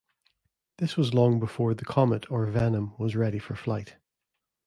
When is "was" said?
0.97-1.13, 2.97-3.15